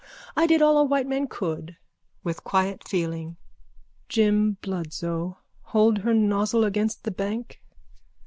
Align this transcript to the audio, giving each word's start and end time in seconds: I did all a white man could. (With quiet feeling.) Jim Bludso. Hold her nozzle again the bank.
I 0.35 0.47
did 0.47 0.63
all 0.63 0.79
a 0.79 0.83
white 0.83 1.05
man 1.05 1.27
could. 1.27 1.77
(With 2.23 2.43
quiet 2.43 2.87
feeling.) 2.87 3.37
Jim 4.09 4.57
Bludso. 4.63 5.37
Hold 5.65 5.99
her 5.99 6.13
nozzle 6.15 6.65
again 6.65 6.89
the 7.03 7.11
bank. 7.11 7.61